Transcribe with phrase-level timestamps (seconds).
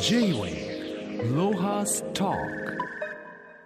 [0.00, 2.32] J-Way ロハスタ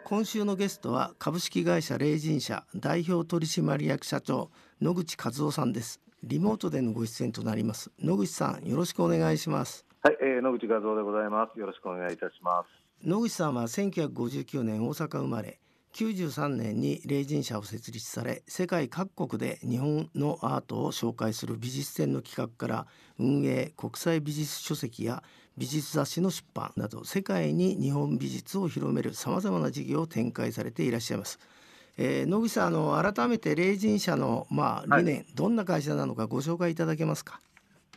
[0.05, 6.01] 今週のゲストは株式会社霊人社代表取締役社長野口和夫さんです。
[6.23, 7.91] リモートでのご出演となります。
[7.99, 9.85] 野口さんよろしくお願いします。
[10.03, 11.59] はい、えー、野口和夫でございます。
[11.59, 13.07] よろしくお願いいたします。
[13.07, 15.59] 野口さんは1959年大阪生まれ
[15.95, 22.87] 93年に霊人社を設立され世界各国で日本のアートを紹介する美術展の企画から
[23.19, 25.23] 運営国際美術書籍や
[25.61, 31.39] 美術雑誌の出版など世界に日本美術を広めるさまざまな事業を展開されていらっしゃいます。
[31.99, 37.41] えー、野口さんあの改めて霊人社の、まあ、理念、はい、どんな会社なのかご紹介いただけますか？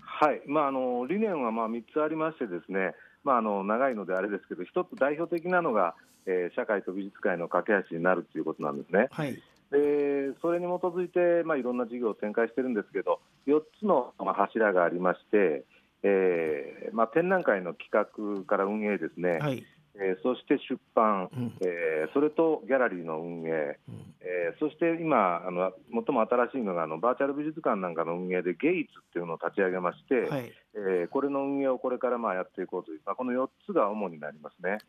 [0.02, 5.96] はい、まあ、あの理念はまあ3つありましてですね、まあ、あの長いのであれですけど一つ代表的なのが、
[6.26, 9.08] えー、社会と美術界の架け橋になるということなんですね。
[9.10, 9.36] はい、
[9.72, 15.64] でそれに基づいて、まあ、いろんな事業を展開してるんですけど4つの、まあ、柱がありまして、
[16.04, 19.64] えーまあ、展覧会の企画から運営ですね、はい。
[19.96, 34.80] えー、そして出版、うん、えー、それとギャラリーの運営、うん、えー、そして今あの、最も新しいのがあのバーチャル美術館なんかの運営で、ゲイツっていうのを立ち上げまして、はい、えー、これの運営をこれからまあやっていこうという、まあ、この4つが主になりますね。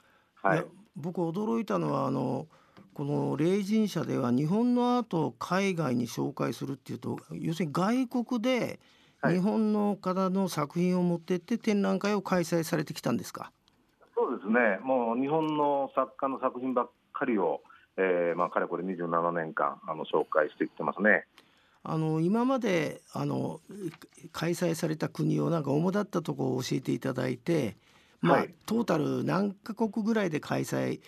[0.42, 0.64] はい、
[0.96, 2.46] 僕、驚いたのはあの
[2.94, 8.78] この霊人社では日本のアートを海外に紹介するっていうと要するに外国で
[9.30, 13.52] 日本の方の作品を持ってって展覧会を開催されてきたんですか？
[14.16, 17.60] そうですね、もう日本の作家の作品ばっかりを、
[17.96, 21.26] えーまあ、かれこれ27年間あの紹介してきてますね。
[21.82, 23.60] あの今まであの
[24.32, 27.76] 開催された国をなんか主だったところを教えていただいて、
[28.22, 31.00] まあ、はい、トータル何カ国ぐらいで開催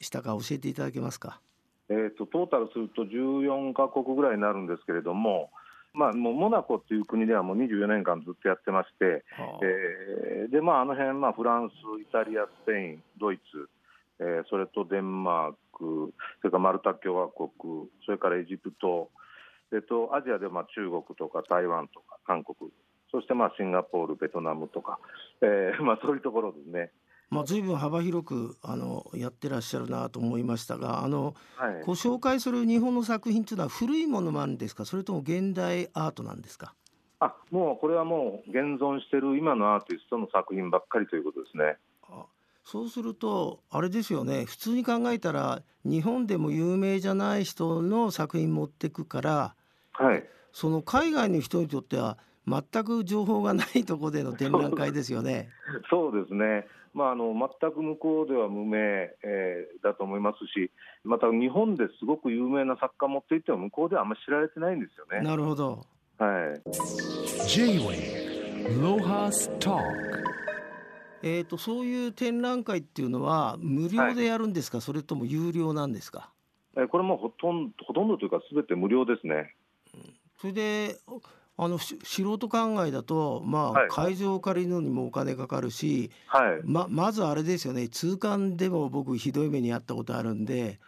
[0.00, 1.40] したか教えていただけますか？
[1.88, 5.50] えーと、とトータルすると14カ国ぐらいになるんですけれども、
[5.94, 13.68] まあ、もうモナコっていう国ではもう24年間ずっとやってまして、はあ、えー、でまあ、あの辺、まあフランス、イタリア、スペイン、ドイツ、
[14.20, 17.50] えー、それとデンマーク、それからマルタ共和国、
[18.04, 19.10] それからエジプト、
[19.72, 22.70] えっと、アジアでまあ中国とか台湾とか韓国、
[23.10, 24.98] そしてまあシンガポール、ベトナムとか、
[25.40, 26.90] えーまあ、そういうところですね。
[27.30, 34.86] まあ、随分幅広くあのやってらっしゃるなと思いましたがあの、はい、ご紹介する日本の作品というのは古いものなんですか？
[34.86, 36.74] それとも現代アートなんですか？
[37.20, 41.76] あもうこれはもう現存している今のアーティストの作品ばっかりということですね。
[42.08, 42.24] あ
[42.64, 49.54] そうするとあれですよね普通に考えたら日本でも有名じゃない人の作品持ってくから、
[49.92, 55.50] はい、その海外の人にとっては全く情報がないところでの展覧会ですよね。
[55.90, 56.66] そうですね。
[56.98, 58.78] まあ、あの全く向こうでは無名、
[59.22, 60.72] えー、だと思いますし、
[61.04, 65.24] また日本ですごく有名な作家持っていても向こうではあんまり知られてないんですよね。
[65.24, 65.86] なるほど。
[66.18, 66.60] はい。
[67.46, 69.78] J-Way ロハスタ
[71.22, 76.30] えーと、そういう展覧会っていうのは無料でやるんですか、はい、それとも有料なんですか？
[76.76, 79.54] えこれもほとんどほとんどというかすべて無料ですね。
[80.40, 80.96] それで
[81.60, 87.88] あの素人考えだと、まあ、はい、会場を借りるのにもお金かかるし、はい、ままずあれですよね。
[87.88, 90.78] 通関でも僕ひどい目に遭ったことあるんで、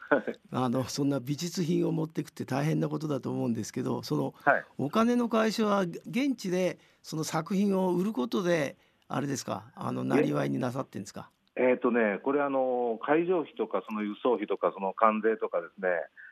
[0.52, 4.34] あのそんな美術品を持ってくって大変なことだと思うんですけどその、
[4.78, 8.76] お金の会社は現地でその作品を売ることで
[9.08, 9.64] あれですか？
[9.74, 11.30] あのなりわいになさってんですか？
[11.56, 15.88] えーとね、これあの、会場費とかその輸送費とかその関税とかですね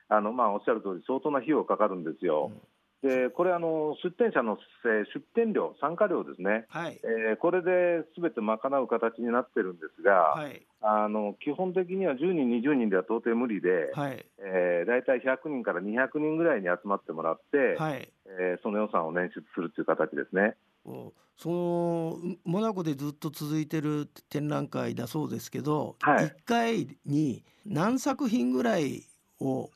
[0.08, 2.52] あの、まあ、おっしゃる通り相当な費用かかるんですよ。
[3.02, 7.00] うんでこれあの、出店者の出店料、参加料ですね、はい。
[7.04, 14.26] えー、これですべて賄う形になってるんですが、はい、あの基本的には10人、20人では到底無理で、はい。
[14.38, 18.08] えー、大体100人から200人ぐらいに集まってもらって、はい。
[18.40, 20.56] えー、その予算を捻出するという形ですね。
[21.36, 29.04] そのモナコでずっと続いてる展覧会だそうですけど、はい、1回に何作品ぐらい
[29.38, 29.70] を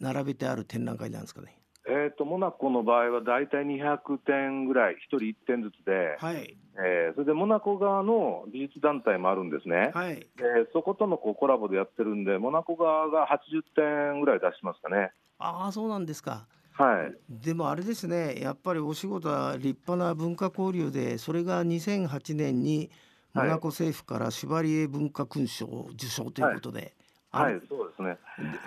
[0.00, 1.56] 並べてある展覧会なんですかね？
[1.88, 10.26] えーと、モナコの場合は大体200点ぐらい、1人1点ずつで、はいえー、それでモナコ側の美術団体もあるんですね、はい、で
[10.72, 15.12] そことのこうコラボでやってるんで、モナコ側が80点ぐらい出しますかね。
[15.38, 16.46] ああ、そうなんですか。
[16.72, 22.90] はい、でもあれですね、やっぱりお仕事は立派な文化交流で、それが2008年に
[23.32, 26.94] モナコ政府からシュバリエ文化勲章を受賞ということで。
[27.30, 28.18] はい、はい、そうですね。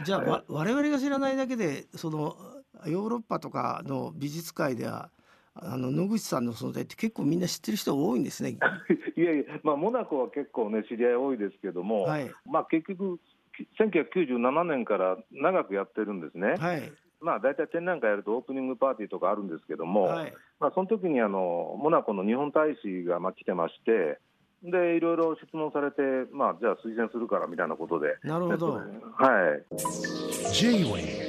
[0.04, 2.36] じゃあ、わ我々が知らないだけで、その
[2.86, 5.10] ヨーロッパとかの美術界では
[5.56, 8.58] あの野口さんの存在って結構みんな知ってる人多いんですね。
[9.18, 13.20] いやいや、まあ、モナコは結構ね知り合い多いですけども、はい、まあ、結局
[13.78, 16.56] 1997年から長くやってるんですね。
[16.58, 16.92] はい
[17.22, 24.20] まあ、大体展覧会やるとオープニングパーティーとかあるんですけども、はい、まあ、その時にあのモナコの日本大使がまあ来てまして、
[24.64, 28.72] でいろいろ質問されて、まあ、じゃあ推薦するからみたいなことで、なるほど。
[28.74, 28.84] はい、
[30.54, 31.29] Talk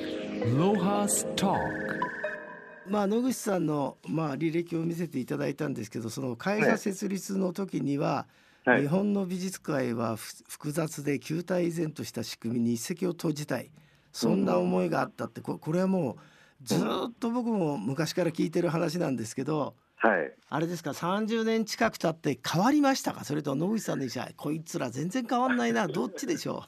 [2.89, 13.71] まあ野口さんのまあ履歴を見せていただいたんですけど、その会社設立の時には、はい日本の美術界はふ複雑で旧態依然とした仕組みに一石を投じたい。
[14.13, 16.19] そんな思いがあったって、ここれはも
[16.63, 19.75] うずーっと僕も昔から聞いてる話なんですけど。
[19.97, 23.25] はい、あれですか30年近く経って変わりましたか？
[23.25, 26.65] それと野口さんの医者こいつら全然変わんないなどっちでしょ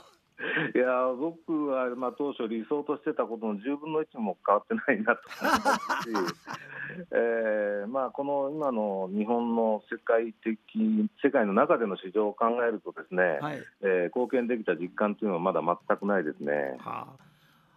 [0.75, 16.77] いや僕は、まあ、当初理想としてたことの10分の1も変わってないなと思いますし、 えーまあ、この今の日本の世界的世界の中での市場を考えるとですね、うはい、えー貢献できた実感というのはまだ全くないですね。
[16.79, 17.07] は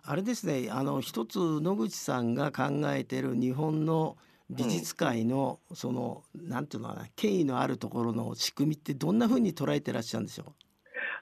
[0.03, 4.17] あ、あれですねあの一つ野口さんが考えてる日本の
[4.49, 10.64] 美術界の、そのなんていうのかな権威のあるところの仕組みってどんなふうに捉えてらっしゃるんでしょう？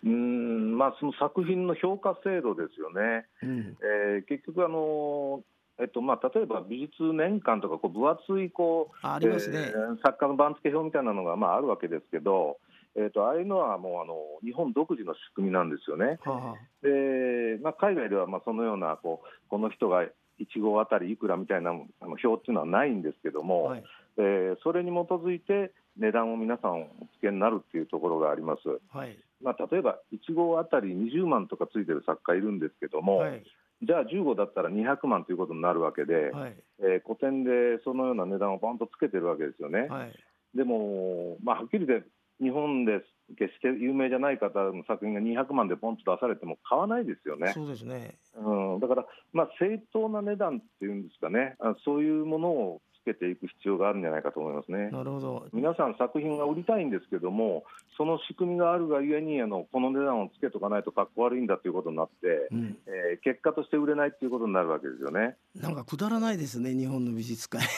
[0.08, 3.26] ーんまあ、その作品の評価制度ですよね。
[3.42, 3.78] う、うん、
[4.16, 5.44] えー結局あの
[5.80, 12.58] えっとまあ、例えば美術年間とかこう分厚いこうあありますね、えー作家の番付表みたいなのがまああるわけですけど、
[12.96, 16.20] えー、とああいうのはもうあの日本独自の仕組みなんですよね。
[16.24, 20.04] はあはでまあ、海外ではまあそのようなこうこの人が
[20.40, 23.84] 1号あたりいくらみたいなあの表っていうのはないんですけどあも、はい
[24.18, 26.86] えーそれに基づいて値段を皆さんお
[27.16, 28.80] 付けになるっていうところがあります。
[28.96, 33.44] はいまあ、例えば1号あたり20万とかついてる作家いるんですけども、はい。
[33.86, 36.56] じゃあ10号だったら200万ということになるわけで、はい。
[36.80, 39.88] えー古典でそのような値段をポンとつけてるわけですよね。
[39.90, 40.13] はい。
[40.56, 42.07] でも、まあ、はっきり言って
[42.42, 43.01] 日本で
[43.38, 47.54] 決して有名じゃない方の作品が200万でポンと出されても買わないですよね。
[47.54, 48.18] そうですね。
[48.36, 51.56] うん、だから、まあ、正当な値段っていうんですかね。
[51.60, 54.90] あそういうものをつけていく必要があるんじゃないかと思いますね。
[54.92, 57.64] なるほど皆さん作品が売りたいんですけども
[57.98, 65.36] その仕組みがあるがゆえにあのこの値段をつけとかないとかっこ悪いんだということになって、うん、えー結果として売れないっていうことになるわけですよね。
[65.56, 67.62] なんかくだらないですね日本の美術界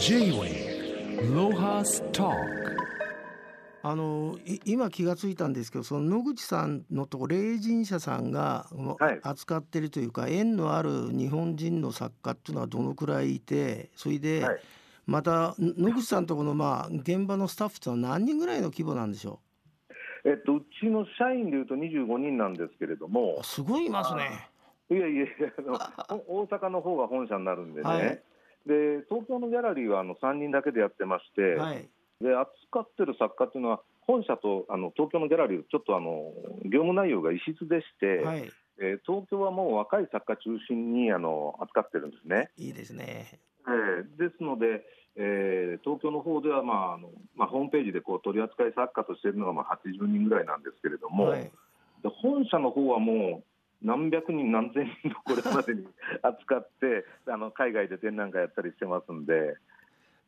[0.00, 2.34] J-Wave Lohas Talk
[3.82, 8.66] あのい今気がついたんですけどその野口さんのとこ霊人社さんが
[9.22, 14.60] 扱ってるというか、縁のある日本人の作家っていうのはどのくらいいてそれで、はい。
[15.06, 19.40] またん野口さんとこのまあ現場のスタッフっていうのは何人ぐらいの規模なんでしょ
[20.24, 23.38] えっと、うちの社員でいうと25人なんですけれどうも。
[23.40, 24.50] あ、すごいいますね。
[24.90, 25.52] いやいやいや
[26.06, 28.22] あの、お 大阪の方が本社になるんでね、はい。
[28.66, 31.88] で東京のギャラリーはあの3人だけでやってまして、はい
[32.20, 36.32] で扱ってる作家っていうのは、本社とあの東京のギャラリー、ちょっとあの
[36.64, 38.50] 業務内容が異質でして、はい
[38.80, 42.50] えー東京はもう若い作家中心にあの扱ってるんですね。
[42.56, 43.40] いいですね。
[43.66, 44.82] えーですので、
[45.16, 51.50] えー東京の方では、まああのまあ、ホームページでこう取り扱い作家としているのがまあ80人ぐらいなんですけれども、はい
[52.02, 53.44] で本社の方はもう
[53.82, 55.86] 何百人、何千人とこれまでに
[56.22, 59.56] 扱ってあの海外で展覧会やったりしてますんで、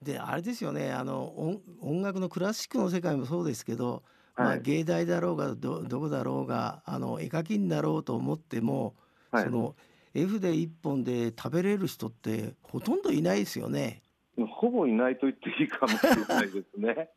[0.02, 4.02] であれですよねあの音音楽のクラシックの世界もそうですけど、
[4.36, 8.94] まあ、はい芸大だろうがどどこだろうがあの絵描きになろうと思っても、
[9.30, 9.74] はいその
[10.14, 14.02] 絵筆一本で食べれる人ってほとんどいないですよね。
[14.60, 17.08] ほぼいないと言っていいかもしれないですね。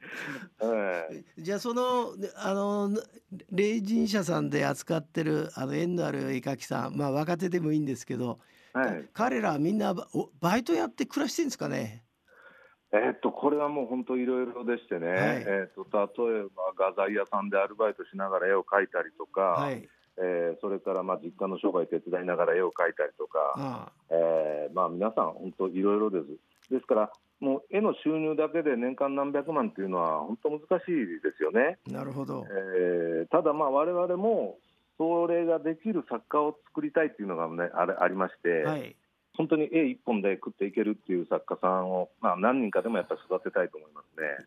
[0.62, 2.92] え えじゃあそのあの
[3.52, 8.40] 霊人社さんで扱ってるあの縁のある絵描きさんまあ若手でもいいんですけど、
[8.72, 9.94] はい彼らはみんな
[10.40, 12.05] バイトやって暮らしてるんですかね？
[12.92, 15.84] えーっとこれはもう本当いろいろでしてね、はいえーっと
[16.24, 19.88] 例えば画材屋さんでアルバイトしながら絵を描いたりとか、はい。
[20.18, 26.72] えーそれからまあ実家の商売手伝いながら絵を描いたりとか、あえーまあ、皆さん本当いろいろです。
[26.72, 27.12] ですから
[27.42, 31.78] もう絵の収入だけで年間何百万っていうのは本当難しいですよね。
[31.90, 32.46] あなるほど。
[32.50, 34.58] えーただまあ我々も
[34.98, 38.96] それができる作家を作りたいっていうのが、ね、あれありまして、はい。
[39.38, 44.46] 本当に絵一本で食っていけるっていう作家さんを、まあ、何人かでもやっぱり育てたいと思いますね。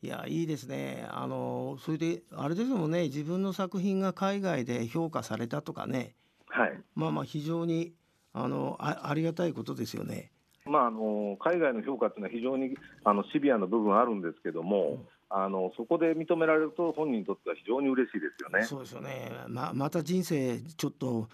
[0.00, 1.06] いやいいですね。
[1.10, 6.14] あのそれであれですもんね自分の作品が海外で評価されたとかね
[6.46, 7.92] はいまあまあ非常に
[8.32, 10.30] あのあありがたいことですよね。
[10.66, 18.64] まあ、あの海外の評価っていうのは非常にあのシビアな部分あるんですけども、あのそこで認められると本人にとっては非常に嬉しいですよね。
[18.64, 19.32] そうですよね。
[19.48, 21.28] ままた人生ちょっと俺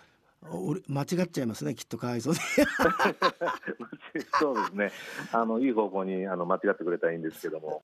[0.88, 2.40] 間違っちゃいますねきっとかわいそうで。
[4.38, 4.92] そうですね。
[5.32, 7.80] あのいい方向にあの間違ってくれたらいいんですけども。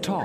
[0.00, 0.24] Talk.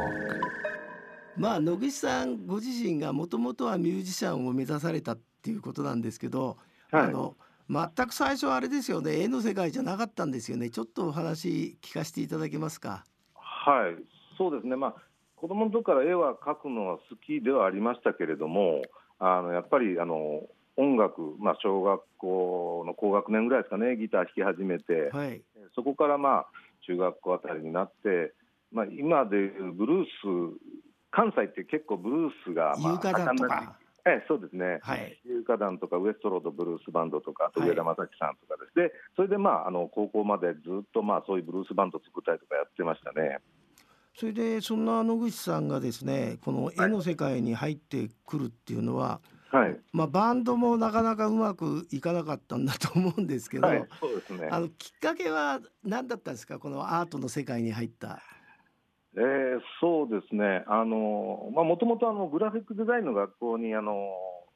[1.38, 6.58] まあ野口さんご自身がもともとはミュージシャンを目指されたっていうことなんですけど、
[6.92, 7.04] はい。
[7.04, 7.36] あの
[7.70, 9.22] 全く最初はあれですよね。
[9.22, 10.70] 絵の世界じゃなかったんですよね。
[10.70, 13.06] ちょっとお話聞かせていただけますか。
[13.64, 14.04] はい、
[14.38, 14.96] そうですね、まあ、
[15.38, 18.82] 子供の時から絵は描くのは好きではありましたけれども、
[19.26, 20.44] あのやっぱりあの
[20.76, 25.42] 音楽、まあ、小学校の高学年ぐらいですかね、ギター弾き始めて、はい。
[25.76, 26.46] そこからまあ
[26.86, 28.34] 中学校あたりになって、
[28.72, 30.08] まあ、今でいうブルース、
[31.12, 34.80] 関西って結構ブルースが、まあ、盛んなかええ、そうですね。
[34.82, 35.16] はい。
[35.58, 37.70] 団とかウエストロードブルースバンドとか、あとはい。
[37.70, 43.40] 上田正樹さんとかです、でそれでまああの高校までずっとまあそういうブルースバンド作ったりとかやってましたね。
[44.16, 49.20] それでそんな野口さんがですねこの絵の世界に入ってくるっていうのは、
[49.52, 54.48] はい、まあ、バンドもなかなかうまくいかなかったんだと思うんですけど、はい、そうですね。
[54.52, 56.60] あのきっかけは何だったんですか？
[56.60, 58.20] このアートの世界に入った。
[59.16, 64.12] えーそうですね、あのまあもともとあのグラフィックデザインの学校にあの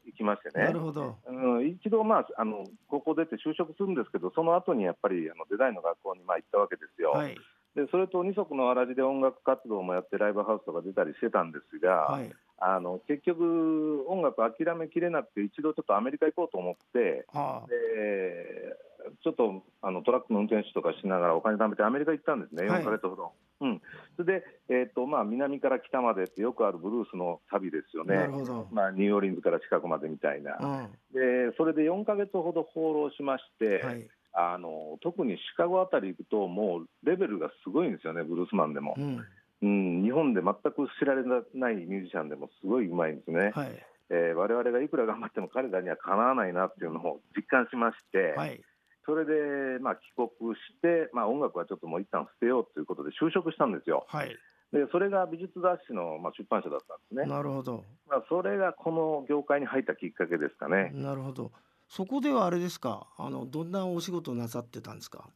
[0.06, 1.16] 行きましてねなる、ほど。
[1.28, 7.12] うん、一度、まあ、あの高校出て就職するんですけど、その後にやっぱりあのデザインの学校にまあ行ったわけですよ。
[7.12, 7.36] はい
[7.78, 12.32] でそれと二足のわらじで音楽活動もやって、ライブハウスとか出たりしてたんですが、はい。
[12.58, 17.68] あの結局、音楽諦めきれなくて、一度ちょっとアメリカ行こうと思って、はあ。
[17.70, 18.76] で
[19.24, 23.32] ちょっとあのトラックの運転手とかしながらお金貯めてアメリカ行ったんですね、はい4ヶ月ほど。
[23.62, 23.82] うん、
[24.18, 28.68] それで、えーとまあ、南から北までってよくあるブルースの旅ですよねなる、ほど。
[28.72, 30.92] まあ、ニューオーリンズから近くまでみたいな、うん。
[31.14, 34.08] でそれで4ヶ月ほど放浪しまして、はい。
[34.40, 39.02] あの特にシカゴあたり行くと、もうレベルがすごいんですよね、ブルースマンでもう。
[39.02, 39.26] ん。
[39.60, 43.52] うん、日本で全く知られないミュージシャンでもすごい上手いんですね。
[43.56, 43.86] はい。
[44.10, 48.62] えー我々がいくら頑張っても彼らにはかなわないなっていうのを実感しまして、はい。
[49.08, 54.06] それで、まあ、帰国して、まあ、音楽はちょっともう一旦捨てようということで就職したんですよ。
[54.10, 54.36] はい。
[54.72, 57.34] でそれが美術雑誌の、まあ、出版社だったんですね。
[57.34, 57.86] なるほど。
[58.06, 60.92] まあ、それがこの業界に入ったきっかけですかね。
[60.94, 61.52] なるほど。
[61.90, 63.08] そこではあれですか？
[63.18, 65.30] あのどんなお仕事をなさってたんですか？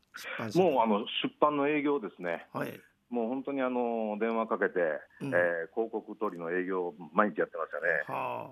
[0.56, 2.46] もうあの出版の営業ですね。
[2.54, 2.80] はい。
[3.10, 4.80] もう本当にあの電話かけて、
[5.22, 8.18] うんえー広告取りの営業を毎日やってましたね。
[8.20, 8.52] は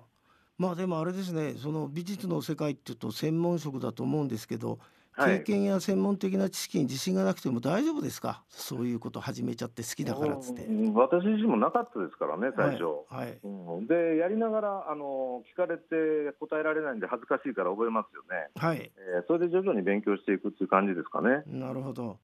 [0.58, 1.54] まあでもあれですね。
[1.56, 4.78] その美術の世界っていうと専門職だと思うんですけど。
[5.12, 5.38] はい。
[5.38, 8.42] 経験や専門的な知識に自信がなくても大丈夫ですか？
[8.48, 10.64] そういうこと始めちゃって好きだからっつって。
[10.64, 12.84] うん私自身もなかったですからね、最初。
[13.08, 13.48] はい、はいう
[13.82, 21.42] ん、でやりながらあの聞かれて答えられないんで恥ずかしいから覚えますよね、はい、えーそれで徐々に勉強していくっていう感じですかね。
[21.46, 22.18] なるほど。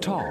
[0.00, 0.22] Talk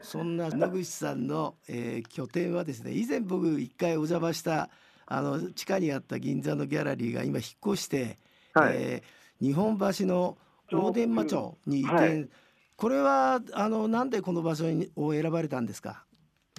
[0.00, 4.70] そんな野口さんの、えー拠点はですね以前僕一回お邪魔した
[5.06, 8.18] あの地下にあった銀座のギャラリーが今引っ越して、
[8.60, 8.76] はい。
[8.76, 10.36] えー日本橋の
[10.72, 12.28] 大伝馬町に移転、はい。
[12.76, 16.04] これはあのなんでこの場所にを選ばれたんですか、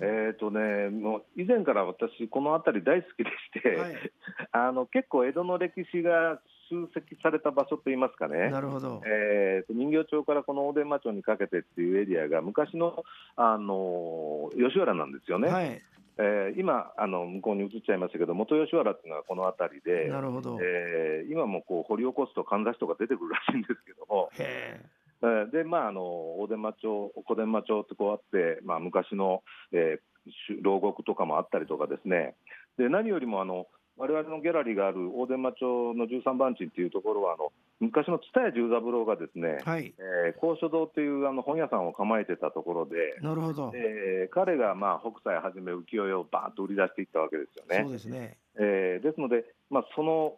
[0.01, 3.95] えーとね、もう以前から私、この辺り大好きでして、はい、
[4.51, 13.03] あの結構、江戸の歴史が集積された場所といいますかね、なるほど、えーと人形町からこの大伝馬町にかけてっていうエリアが、昔の、
[13.35, 15.81] あの吉原なんですよね、はい、
[16.19, 24.85] えー今あの、向こうに移っちゃいましたけど、元吉原っていうのはこの辺りで、なるほど、えー今もこう掘り起こすとかんざしとか出てくるらしいんですけども、へえ
[25.21, 32.35] えーでまあ、あの大伝馬町、小伝馬町ってこうあって、まあ、昔の、えーし牢獄とかもあったりとかですね、
[32.77, 33.67] で何よりもあの
[33.99, 37.51] 我々のギャラリーがある大伝馬町の13番地っていうところは、あの
[37.81, 47.91] 昔の蔦屋十三郎がですね、はい、えー高所堂というあの本屋さんを構えてたところで、なるほど、えー彼がまあ北斎はじめ浮世絵をバーンと売り出していったわけですよねそう。
[47.91, 50.35] ですね、えーですので、まあ、その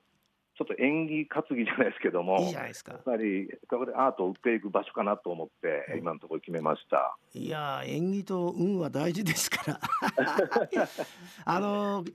[0.58, 3.04] ちょっと縁起担ぎじゃないですけども、いいじゃないですかやっ。
[3.04, 7.16] ぱりここでアートを売っていく場所かなと思って、うん今のところ決めました。
[7.34, 9.80] いやー縁起と運は大事ですから
[11.46, 12.14] あのー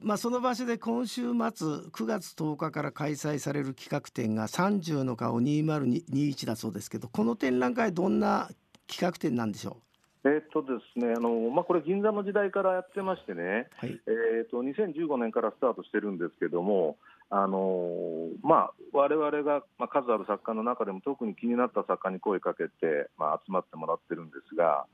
[0.00, 8.50] まあその場所で今週末9月10日から開催される企画展が30の顔2021だそうですけどこの展覧会どんな
[8.86, 9.78] 企画展なんでしょ
[10.24, 14.00] えーっとですね、あのまあ、これ、銀座の時代からやってましてね、うはい。
[14.06, 16.98] えーっと2015年からスタートしてるんですけども、
[17.30, 24.86] あのまあ、我々が、まあ、数ある作家の中でも特に気になった作家に声かけて、まあ、集まってもらってるんですが、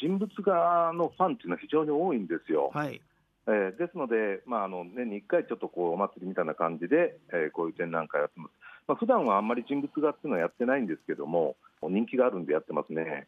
[0.00, 2.70] 人物画のファンっていうのは非常に多いんですよ。
[2.72, 3.00] はい
[3.50, 8.52] えーですので、まあ、あの年に1回、ちょっとこうお祭りみたいな感じで、えーこういう展覧会やってます。
[8.86, 13.26] まあ普段はあんまり人物画っていうのはやってないんですけども、人気があるんでやってますね。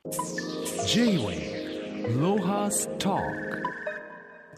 [0.86, 3.20] J-Wave Lohas Talk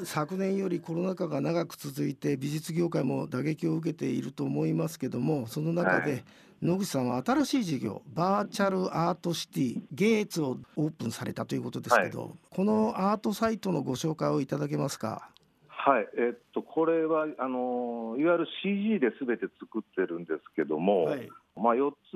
[0.04, 6.24] 昨年よりコロナ禍が長く続いて美術業界も打撃を受けていると思いますけどもその中で、はい
[6.62, 15.28] 野口さんは新しい事業バーチャルアートシティゲーツをオープンされたということですけど、このアートサイトのご紹介をいただけますか？
[15.84, 21.28] はい、えっと、これはあのいわゆる CG で全て作ってるんですけども、はい。
[21.56, 22.14] まあ、4つ、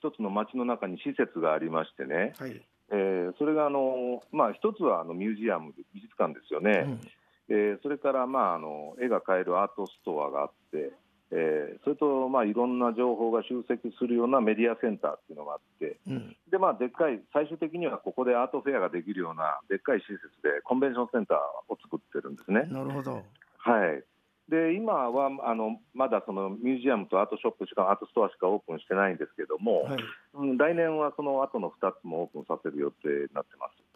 [0.00, 2.62] 1つの町の中に施設がありましてね、はい。
[2.90, 7.00] えーそれがあの、まあ、1つはあのミュージアム、美術館ですよね、うん。
[7.48, 10.92] えーそれから、まあ、あの絵が買えるアートストアがあって、
[11.30, 16.36] えーそれと、まあ、いろんな情報が集積するようなメディアセンターっていうのがあって、うん。
[16.50, 22.66] でまあ、でっかい、最終的にはここでアートフェアができるようなでっかい施設でコンベンションセンターを作ってるんですね。
[22.70, 23.22] なるほど。
[23.58, 24.02] はい。
[24.48, 29.96] で今はあのまだそのミュージアムとアートショップしかアートストアしかオープンしてないんですけども、はい。
[30.34, 33.86] うん来年はその後の2つもオープンさせる予定になってます。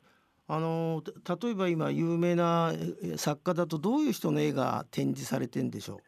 [0.49, 2.73] あのた例えば今有名な
[3.05, 6.01] え作家だとどういう人の絵が展示されてんでしょ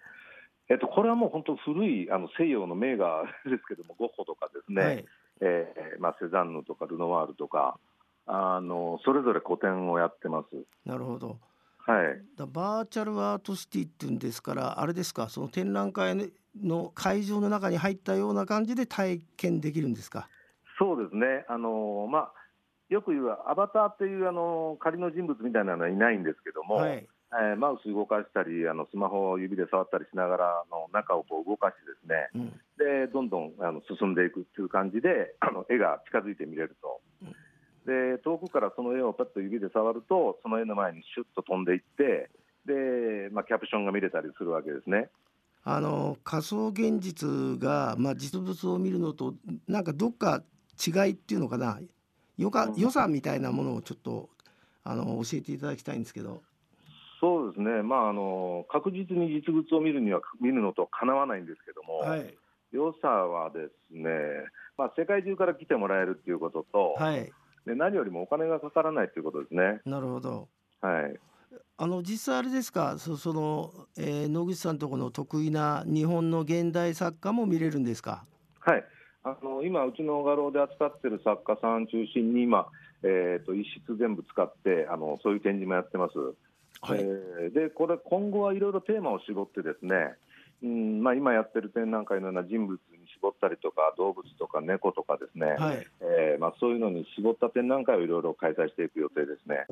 [0.73, 5.05] えっと、これはもう本当古いあの西洋の名画ですけどもゴッホとかですね、うはい。
[5.43, 7.79] えーまあ、セザンヌとかルノワールとか
[8.26, 10.57] あのそれぞれ個展をやってます。
[10.88, 11.37] なるほど。
[11.76, 12.23] はい。
[12.38, 20.29] だバーチャルアートシティっていうんですからあれですかその展覧会の会場の中に入ったような感じで体験できるんですか？
[20.79, 22.33] そうですね、あのまあ、
[22.88, 32.60] よく言うアバターっていうあの仮の人物みたいなのはいないんですけども、はいえーマウス動かしたりあのスマホを指で触ったりしながらあの中をこう動かしてですねうん
[33.06, 37.00] でどんどんあの進んでいくっていう感じであの絵が近づいて見れると。
[37.86, 42.30] で遠くからその絵をパッと指で触るとその絵の前にシュッと飛んでいって
[42.64, 45.08] で、まあ、キャプションが見れたりするわけですね。
[45.64, 49.34] あの仮想現実が、まあ、実物を見るのと
[49.66, 50.42] なんかどっか
[50.84, 51.80] 違いっていうのかな
[52.36, 54.28] よかうん良さみたいなものをちょっと
[54.84, 56.42] あの教えていただきたいんですけど。
[57.23, 62.37] そうですね、まあ、あの確実に実物を見るには見るのとかなわないんですけども、はい。
[62.73, 64.11] 良さはですね、
[64.76, 67.31] まあ、世界中から来てもらえるっていうことと、はい。
[67.64, 69.81] で何よりもお金がかからないということですね。
[69.85, 70.49] なるほど。
[70.81, 71.17] はい。
[71.76, 72.97] あの実際あれですか？
[72.99, 78.25] そその、えー野口さんとこの得意な日本の現代作家も見れるんですか？
[78.61, 78.85] はい、
[79.23, 82.67] あの今、うちの画廊で扱っている作家さん中心に今、
[83.02, 86.15] えー、と一室全部使ってあのそういう展示もやってます。
[86.82, 86.99] はい。
[87.00, 90.14] えーでこれ今後はいろいろテーマを絞ってですね、
[90.62, 92.78] うんまあ、今やってる展覧会のような人物に
[93.14, 95.86] 絞ったりとか動物とか猫とかですね、はい。
[96.00, 99.66] えーまあ、そういうのに絞った展覧会をいろいろ開催していく予定ですね。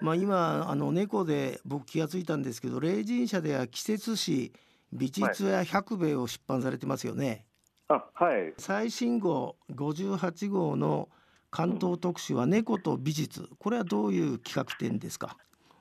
[0.00, 4.52] まあ今あの猫で僕気がついたんですけど霊人社では季節誌
[4.92, 7.46] 美術や百兵衛を出版されてますよね、
[7.88, 8.54] あはい。
[8.58, 11.08] 最新号58号の
[11.54, 13.48] 関東特集は猫と美術。
[13.60, 15.36] これはどういう企画展ですか？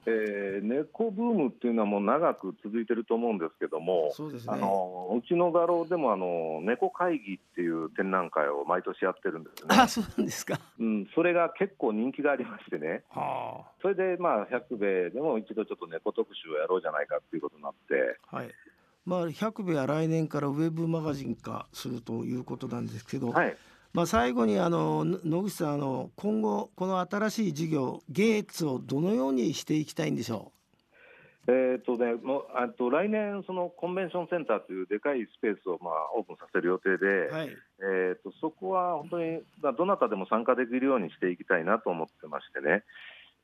[0.06, 4.54] えー猫ブームっていうのはもう長く続いてると思うんですけども、そうですね。
[4.54, 10.60] あのうちの画廊でもあの猫会議っていう展覧会を毎年やってるんですね、あそうなんですか。
[10.80, 18.52] うん、それが結構人気がありましてね、はそれでまあ百兵衛でも一度ちょっと猫特集をやろうじゃないかっていうことになって、あはい。
[19.06, 23.58] まあ百兵衛は来年からウェブマガジン化するということなんですけど、はい、
[23.94, 30.52] まあ、最後にあのの野口さんあの今後この新しい事業ゲーツをどのようにしていきたいんでしょ
[31.46, 37.50] えーとね、もうあと来年、そのコンベンションセンターというでかいスペースをまあオープンさせる予定で、うはい。
[37.50, 42.84] えー、とそこは本当に、まあどなたでも参加できるようにしていきたいなと思ってましてね、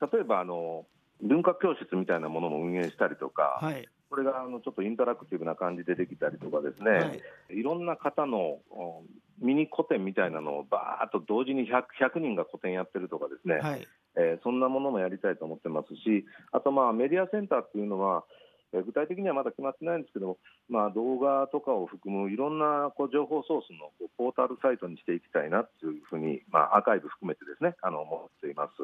[0.00, 0.86] 例えばあの
[1.20, 3.86] 文化教室みたいなものも運営したりとか、はい。
[4.08, 7.20] これがあのちょっとインタラクティブな感じでできたりとかですね、はい。
[7.50, 8.38] い、ろんな方の
[8.70, 9.04] お
[9.40, 13.86] ミニ個展みたいなのをばーっと同時に 100, 100人が個展やってるとかですね、はい。
[14.16, 18.24] えーそんなものもやりたいと思ってますし、あとまあメディアセンターっていうのは、
[18.72, 28.78] えー具体的にはまだ決まってないんですけども、まあ、動画とかを含むいろんなこう情報ソースのこうポータルサイトにしていきたいなっていうふうに、まあ、アーカイブ含めてですねあの思っています。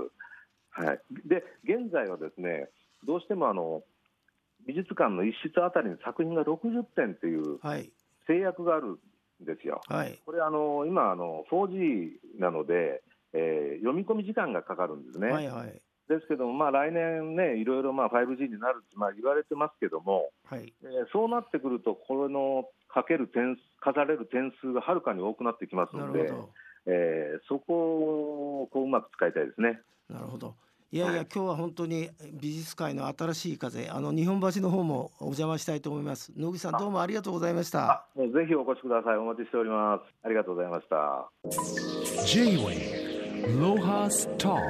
[0.71, 2.69] はい、で現在はですね
[3.07, 3.83] どうしてもあの
[4.66, 7.90] 美術館の一室あたりに作品が60点っていうはい。
[8.27, 8.99] 制約があるん
[9.40, 9.81] ですよ。
[9.88, 15.29] はいこれあの今あの 4G なので、えー読み込み時間がかかるんですね。
[15.29, 26.33] はいはいですけども、まあ、来年ね、いろいろまあ 5G になるってまあ言われてますけども、はいえーそうなってくると、これのかける点飾れる点数がはるかに多くなってきますので、
[26.87, 29.81] えーそこをこううまく使いたいですね。
[30.09, 30.55] なるほど
[30.92, 39.16] いやいや今日は本当に美術界の新しい風あの日本橋の方もお邪魔したいと思います野口さんどうもありがとうございましたもうぜひお越しください。
[39.16, 40.03] お待ちしております。
[40.22, 41.31] ありがとうございました。
[42.25, 44.61] J-Wave Lohas Talk